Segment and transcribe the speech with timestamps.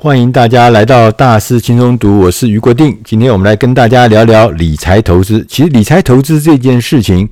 [0.00, 2.96] 欢迎大家来到大师轻松读，我是余国定。
[3.04, 5.44] 今天我们来跟大家聊聊理财投资。
[5.48, 7.28] 其实理财投资这件事情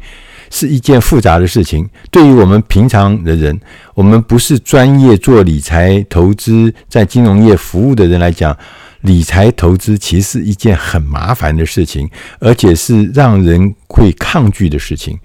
[0.50, 1.88] 是一件复杂的事情。
[2.10, 3.56] 对于我们平常的人，
[3.94, 8.54] 我们不是专业做理财投资，在金融业服务的人来讲，
[9.02, 12.10] 理财投资其实是一件很麻烦的事情，
[12.40, 15.16] 而且是让人会抗拒的事情。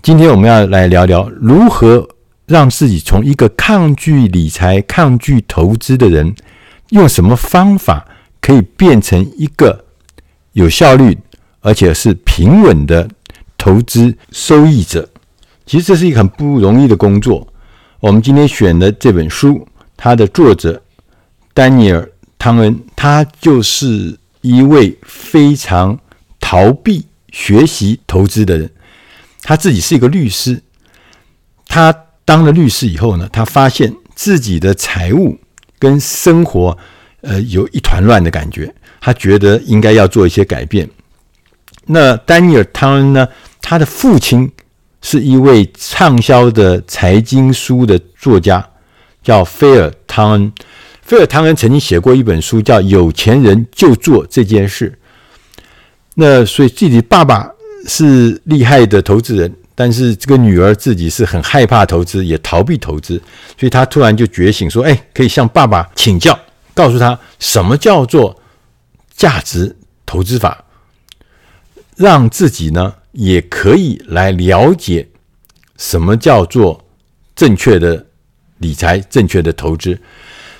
[0.00, 2.08] 今天我们要来聊聊如何
[2.46, 6.34] 让自己从一个抗拒理财、抗拒投资的人。
[6.90, 8.06] 用什么方法
[8.40, 9.84] 可以变成一个
[10.52, 11.18] 有效率
[11.60, 13.08] 而且是平稳的
[13.58, 15.08] 投资收益者？
[15.66, 17.46] 其实这是一个很不容易的工作。
[17.98, 20.80] 我们今天选的这本书，它的作者
[21.52, 22.00] 丹尼尔·
[22.38, 25.98] 汤恩，他就是一位非常
[26.38, 28.70] 逃避学习投资的人。
[29.42, 30.62] 他自己是一个律师，
[31.66, 31.92] 他
[32.24, 35.36] 当了律师以后呢，他发现自己的财务。
[35.78, 36.76] 跟生活，
[37.20, 38.72] 呃，有一团乱的感觉。
[39.00, 40.88] 他觉得应该要做一些改变。
[41.86, 43.28] 那丹尼尔·汤恩呢？
[43.62, 44.50] 他的父亲
[45.02, 48.68] 是一位畅销的财经书的作家，
[49.22, 50.52] 叫菲尔·汤恩。
[51.02, 54.90] 菲尔·汤恩曾经写过一本书，叫《有钱人就做这件事》。
[56.14, 57.48] 那所以自己爸爸
[57.86, 59.54] 是厉害的投资人。
[59.78, 63.20] 但是这个女儿自己是很害怕投资，也逃避投资，
[63.58, 66.36] 所以她突然就觉醒说：“哎，可以向爸爸请教，
[66.72, 68.40] 告诉他什么叫做
[69.14, 70.64] 价值投资法，
[71.94, 75.06] 让自己呢也可以来了解
[75.76, 76.82] 什么叫做
[77.34, 78.06] 正确的
[78.56, 80.00] 理财、正确的投资。”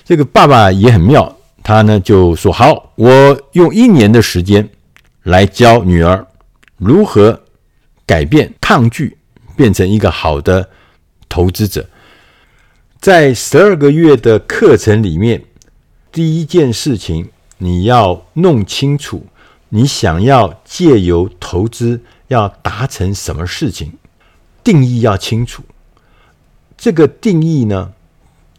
[0.05, 4.69] 这个爸爸也很妙，他呢就说：“好，我用一年的时间
[5.23, 6.27] 来教女儿
[6.77, 7.41] 如何。”
[8.07, 9.19] 改变抗拒，
[9.57, 10.71] 变成一个好的
[11.29, 11.87] 投资者。
[13.01, 15.45] 在十二个月的课程里面，
[16.13, 19.27] 第一件事情你要弄清楚，
[19.69, 23.93] 你想要借由投资要达成什么事情，
[24.65, 25.63] 定义要清楚。
[26.77, 27.93] 这个定义呢，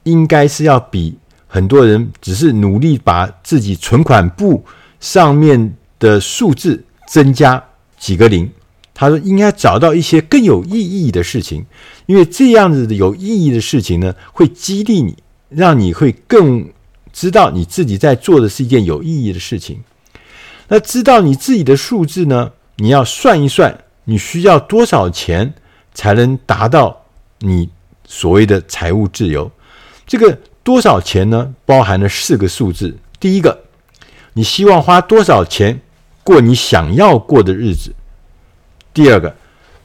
[0.04, 1.18] 应该是要比
[1.48, 4.66] 很多人只是努力把自己存款簿
[5.00, 7.64] 上面的数字增加
[7.98, 8.52] 几个零。
[9.00, 11.64] 他说：“应该找到一些更有意义的事情，
[12.08, 15.16] 因为这样子的有意义的事情呢，会激励你，
[15.50, 16.68] 让你会更
[17.14, 19.84] 知道你自己在做的是一件有意义的事情。
[20.70, 25.54] 那知道你自己的数字呢，你要算一算，你需要多少钱
[25.94, 27.06] 才能达到
[27.42, 27.70] 你
[28.04, 29.52] 所谓的财务自由？
[30.08, 31.54] 这个多少钱呢？
[31.68, 32.98] 包含了四个数字。
[33.20, 33.62] 第一个，
[34.34, 35.80] 你希望花多少钱
[36.24, 37.94] 过你想要过的日子？”
[38.98, 39.36] 第二个，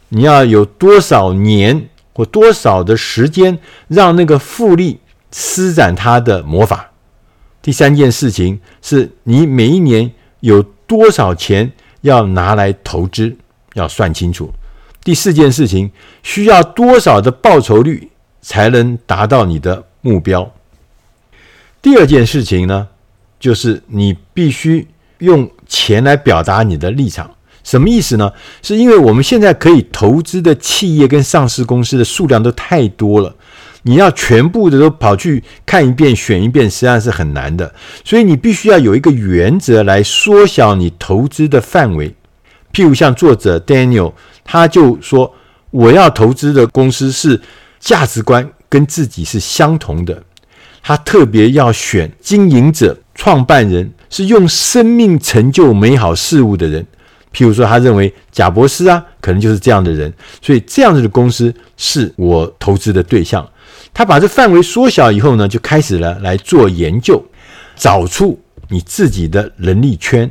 [0.09, 4.99] 你要有多少年或多少的时间让那个复利
[5.31, 6.91] 施展它的魔法？
[7.61, 13.37] 第三件事情是你每一年有多少钱要拿来投资，
[13.75, 14.51] 要算清楚。
[15.05, 15.93] 第四件事情
[16.23, 20.51] 需要多少的报酬率才能达到你的目标？
[21.83, 22.89] 第二件事情呢，
[23.39, 27.31] 就是你必须用钱来表达你的立场。
[27.65, 28.33] 什么意思呢？
[28.63, 33.35] 是因为我们现在可以投资的企业跟上市公司的数量都太多了，
[33.83, 37.73] 你要全部的都跑去看一遍、选一遍，实际上是很难的。
[38.05, 42.15] 所以你必须要有一个原则来缩小你投资的范围。
[42.73, 44.13] 譬如像作者 Daniel，
[44.45, 45.35] 他就说
[45.71, 47.41] ：“我要投资的公司是
[47.79, 50.23] 价值观跟自己是相同的。”
[50.83, 56.85] 他特别要选经营者、创办人是用生命成就美好事物的人。
[57.33, 63.49] 譬如说，他认为贾博士啊，可能就是这样的人，所以这样子的公司是我投资的对象。
[63.95, 67.23] 他把这范围缩小以后呢，就开始了来做研究，
[67.75, 68.39] 找出
[68.69, 70.31] 你自己的能力圈。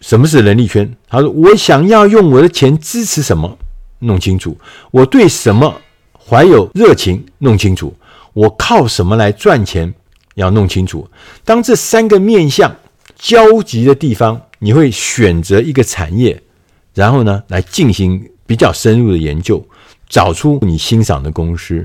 [0.00, 0.92] 什么是能力圈？
[1.08, 3.58] 他说：“我想要用我的钱支持什么，
[4.00, 4.52] 弄清楚；
[4.90, 5.80] 我对什么
[6.18, 7.92] 怀有热情，弄清楚；
[8.32, 9.92] 我靠什么来赚钱，
[10.34, 11.08] 要弄清楚。
[11.44, 12.74] 当这三个面向
[13.16, 16.40] 交集的地方。”你会选择一个产业，
[16.94, 19.60] 然后呢，来进行比较深入的研究，
[20.08, 21.84] 找出你欣赏的公司。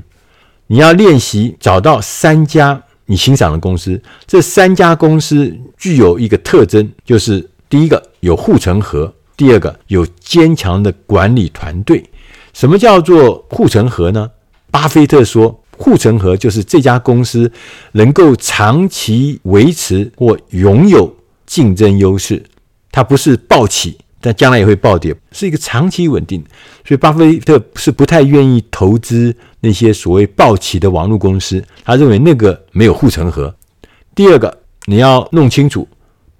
[0.67, 12.03] 你要练习找到三家你欣赏的公司，这三家公司具有一个特征，就是第一个有护城河，第二个有坚强的管理团队。
[12.53, 14.29] 什么叫做护城河呢？
[14.69, 17.51] 巴菲特说，护城河就是这家公司
[17.93, 21.15] 能够长期维持或拥有
[21.47, 22.43] 竞争优势。
[22.91, 26.43] 它不是暴起，但将来也会暴跌，是一个长期稳定。
[26.85, 31.63] 所以，巴菲特是不太愿意投资那些所谓暴起的网络公司。
[31.83, 33.53] 他认为那个没有护城河。
[34.15, 35.87] 第二个你要弄清楚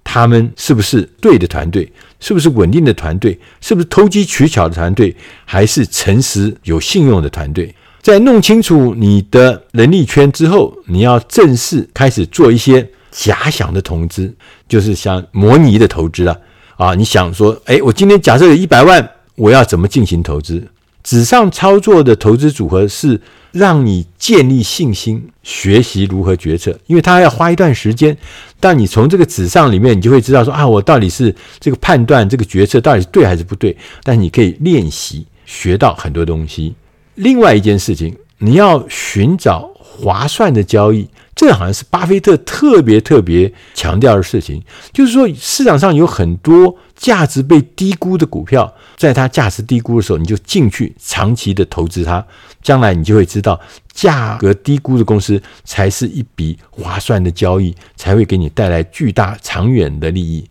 [0.02, 5.14] 他们是不是对的团队，是不是稳定的团队，是不是投机取巧的团队，
[5.44, 7.74] 还是诚实有信用的团队。
[8.00, 14.34] 在弄清楚你的能力圈之后，你要正式开始做一些假想的投资，
[14.68, 16.38] 就是像模拟的投资了
[16.76, 16.94] 啊！
[16.94, 20.66] 你想说，哎，我今天假设有一百万，我要怎么进行投资？
[21.02, 23.18] 纸上操作的投资组合是
[23.50, 28.14] 让你建立信心，学习如何决策，因为它要花一段时间。
[28.60, 33.74] 但你从这个纸上里面，你就会知道说啊，我到底是这个判断这个决策到底是对还是不对。
[34.02, 36.74] 但你可以练习学到很多东西。
[37.14, 41.08] 另外一件事情，你要寻找划算的交易。
[41.38, 44.60] 这好像是巴菲特特别特别强调的事情，
[44.92, 52.26] 就是说市场上有很多价值被低估的股票，在它价值低估的时候，你就进去长期的投资它，
[52.60, 53.58] 将来你就会知道
[53.92, 60.44] 价格低估的公司才是一笔划算的交易，才会给你带来巨大长远的利益。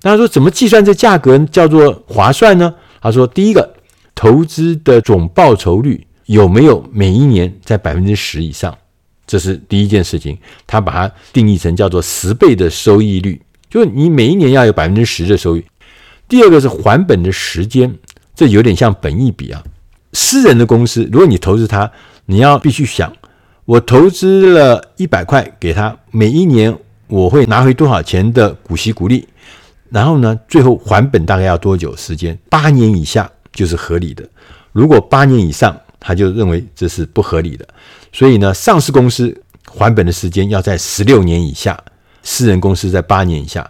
[0.00, 2.74] 那他说怎么计算这价格叫做划算呢？
[3.02, 3.74] 他说第一个，
[4.14, 8.74] 投资的总报酬率有没有每一年在百分之十以上？
[9.30, 10.36] 这是第一件事情，
[10.66, 15.64] 他把它定义成叫做十倍的收益率，就是你每一年要有百分之十的收益。
[16.26, 17.94] 第二个是还本的时间，
[18.34, 19.62] 这有点像本益比啊。
[20.14, 21.88] 私人的公司，如果你投资它，
[22.26, 23.12] 你要必须想，
[23.66, 26.76] 我投资了一百块给他，每一年
[27.06, 29.28] 我会拿回多少钱的股息股利，
[29.90, 32.36] 然后呢，最后还本大概要多久时间？
[32.48, 34.28] 八年以下就是合理的，
[34.72, 37.64] 如果八年以上，他就认为这是不合理的。
[38.12, 41.78] 所以呢，上市公司还本的时间要在十六年以下，
[42.22, 43.68] 私人公司在八年以下。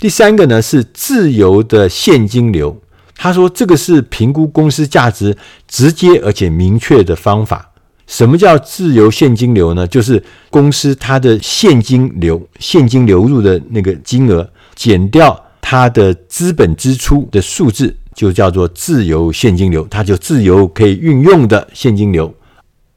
[0.00, 2.80] 第三个呢是自由的现金流，
[3.16, 5.36] 他说这个是评估公司价值
[5.66, 7.72] 直接而且明确的方法。
[8.06, 9.86] 什么叫自由现金流呢？
[9.86, 22.34] 就是公司它的现金流、现金流入的那个金额减掉它的资本支出的数字，就叫做自由现金流，它就自由可以运用的现金流。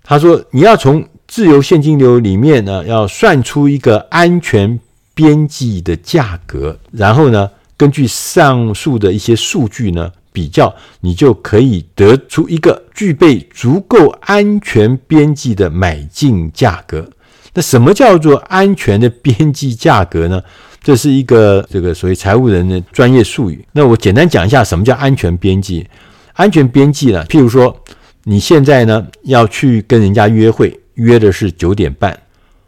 [0.04, 4.78] 他说：“你要从自由现金流里面呢，要算出一个安全
[5.14, 17.08] 边际的价格，然后呢，根据上述的一些数据呢比较，你就可以得出一个具备足够安全边际的买进价格。
[17.54, 20.42] 那什么叫做安全的边际价格呢？
[20.84, 23.64] 这是一个这个所谓财务人的专业术语。
[23.72, 25.88] 那我简单讲一下什么叫安全边际。
[26.34, 27.74] 安全边际呢，譬如说。”
[28.24, 32.20] 你现在呢要去跟人家约会，约的是九点半，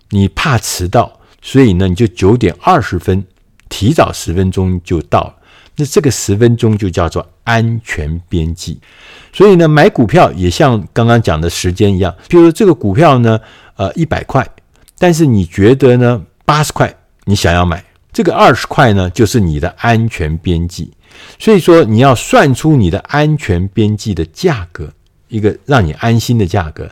[0.09, 3.23] 你怕迟到，所以呢你就九点二十分，
[3.69, 5.35] 提早十分钟就到了。
[5.75, 8.79] 那这个十分钟就叫做安全边际。
[9.31, 13.39] 所以呢买股票也像刚刚讲的时间一样，比如说这个股票呢，
[13.75, 14.47] 呃一百块，
[14.97, 16.95] 但是你觉得呢八十块
[17.25, 20.91] 你想要买，这个二十块呢就是你的安全边际。
[21.37, 24.91] 所以说你要算出你的安全边际的价格。
[25.33, 26.87] 一个让你安心的价格，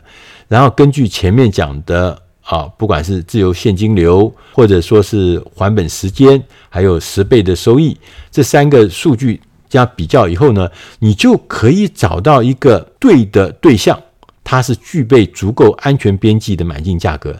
[0.48, 7.96] 然后根据前面讲的啊，不管是自由现金流，或者说是还本时间，还有十倍的收益，
[8.32, 10.68] 这三个数据加比较以后呢，
[10.98, 13.96] 你就可以找到一个对的对象，
[14.42, 17.30] 它是具备足够安全边际的买进价格。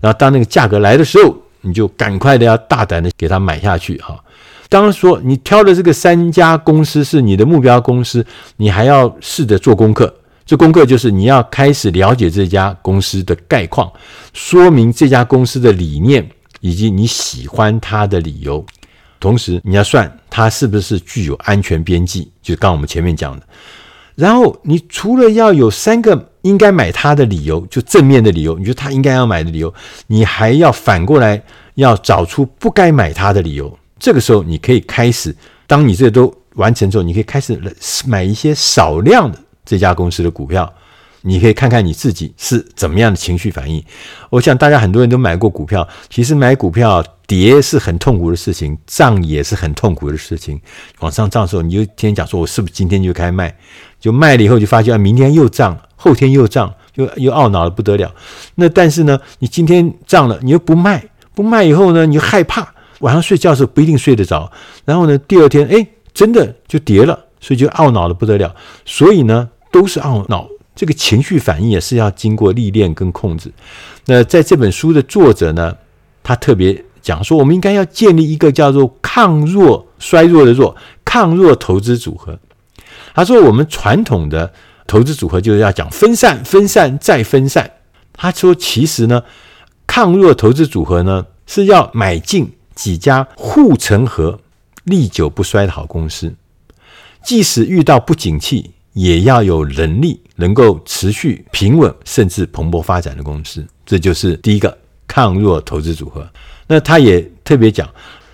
[0.00, 4.16] 然后当那个价格来的时候，你就赶快的要大胆的给它买下去哈。
[4.68, 8.24] 当说你挑的这个三家公司是你的目标公司，
[8.58, 10.14] 你还要试着做功课。
[10.44, 13.90] 这功课就是你要开始了解这家公司的概况，
[14.32, 16.28] 说明这家公司的理念
[16.60, 18.64] 以及你喜欢它的理由。
[19.20, 23.46] 同时，你要算它是不是具有安全边际，就是刚我们前面讲的。
[24.16, 29.72] 然后，你除了要有三个应该买它的理由，就正面的理由，你觉得它应该要买的理由，
[30.08, 31.40] 你还要反过来
[31.76, 33.78] 要找出不该买它的理由。
[33.98, 35.34] 这个时候，你可以开始，
[35.68, 37.58] 当你这都完成之后，你可以开始
[38.04, 39.38] 买一些少量的。
[39.64, 40.72] 这家公司的股票，
[41.22, 43.82] 你可以看看你自己是怎么样的情绪反应。
[44.30, 50.60] 我想大家很多人都买过股票，其实买股票跌是很痛苦的事情，涨也是很痛苦的事情。
[51.00, 53.56] 往上涨的时候，你就天天讲说，我是不是今天就开卖？
[54.00, 58.12] 就卖了以后就发现明天又涨，后天又涨，又又懊恼的不得了。
[58.56, 61.04] 那但是呢，你今天涨了，你又不卖，
[61.34, 64.50] 不卖以后呢，你又害怕，晚上睡觉的时候不一定睡得着。
[64.84, 68.52] 然后呢，第二天哎，真的就跌了，所以就懊恼的不得了。
[68.84, 69.48] 所以呢。
[69.72, 73.50] 都是懊恼，这个情绪反应也是要经过历练跟控制。
[74.06, 75.76] 那在这本书的作者呢，
[76.22, 82.38] 他特别讲说，我们应该要建立一个叫做抗弱衰弱的弱抗弱投资组合。
[83.14, 84.52] 他说，我们传统的
[84.86, 87.70] 投资组合就是要讲分散、分散再分散。
[88.12, 89.22] 他说，其实呢，
[89.86, 94.38] 抗弱投资组合呢是要买进几家护城河、
[94.84, 96.34] 历久不衰的好公司，
[97.22, 103.66] 即使遇到不景气，也要有能力能够持续平稳甚至蓬勃发展的公司。
[103.84, 106.28] 这就是第一个抗弱投资组合。
[106.66, 107.88] 那他也特别讲，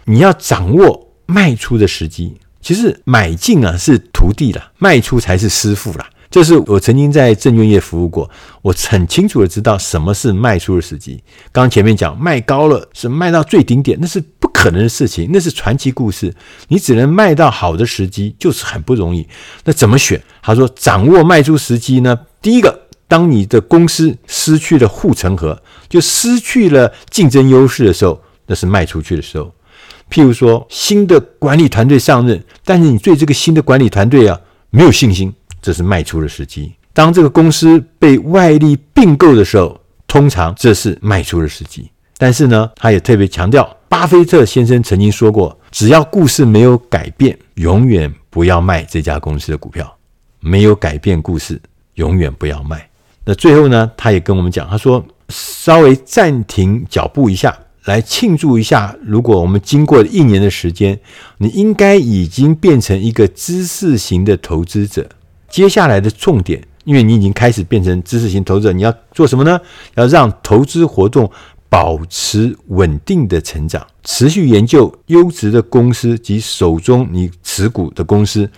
[0.05, 2.35] 你要掌握卖出的时机。
[2.61, 6.05] 其实买进啊是徒弟了，卖出才是师傅了。
[6.31, 8.29] 就是我曾经在证券业服务过，
[8.61, 11.23] 我很清楚的知道什么是卖出的时机。
[11.51, 14.21] 刚前面讲卖高了是卖到最顶点，那是
[14.59, 16.35] 可能的事情，那是传奇故事。
[16.67, 19.25] 你只能卖到好的时机，就是很不容易。
[19.65, 20.21] 那怎么选？
[20.43, 22.19] 他说掌握卖出时机呢？
[22.43, 29.55] 第一个，当你的公司失去了护城河，就失去了竞争优势的时候，那是卖出去的时候。
[30.11, 35.33] 譬如说新的管理团队上任，但是你对这个新的管理团队啊没有信心。
[35.63, 36.73] 这是卖出的时机。
[36.93, 41.89] 当这个公司被外力并购的时候，通常这是卖出的时机。
[42.19, 49.95] 但是呢，他也特别强调，巴菲特先生曾经说过，只要故事没有改变，永远不要卖这家公司的股票。
[50.41, 51.61] 没有改变故事，
[51.95, 52.89] 永远不要卖。
[53.25, 57.57] 那最后呢，他也跟我们讲，他说稍微暂停脚步一下，
[57.87, 58.95] 来庆祝一下。
[59.05, 60.99] 如果我们经过了一年的时间，
[61.39, 65.09] 你应该已经变成一个知识型的投资者。
[65.49, 69.61] 接下来的重点，因为你已经开始变成知识型投资者，你要做什么呢？
[69.97, 71.29] 要让投资活动
[71.69, 78.51] 保持稳定的成长，持续研究优质的公司及手中你持股的公司。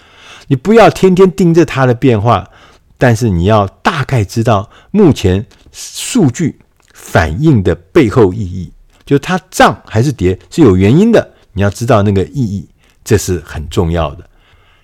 [0.49, 2.49] 你不要天天盯着它的变化，
[2.97, 6.59] 但是你要大概知道目前数据
[6.93, 8.73] 反映的背后意义，
[9.05, 11.35] 就它涨还是跌是有原因的。
[11.53, 12.69] 你要知道那个意义，
[13.05, 14.25] 这是很重要的。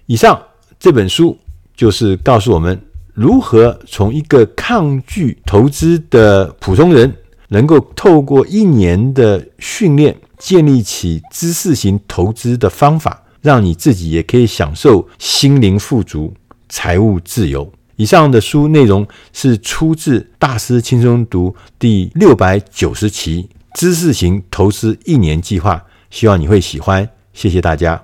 [0.06, 0.40] 以上
[0.78, 1.38] 这本书。
[1.76, 2.80] 就是告诉我们
[3.12, 7.14] 如何从一个抗拒投资的普通人，
[7.48, 16.32] 能够透过一年的训练，建立起知识型投资的方法，让你自己也可以享受心灵富足、
[16.68, 17.70] 财务自由。
[17.96, 23.48] 以上的书内容是出自《大师轻松读》第六百九十期
[23.78, 25.76] 《知识型投资一年计划》，
[26.10, 27.08] 希望你会喜欢。
[27.32, 27.94] 谢谢大家。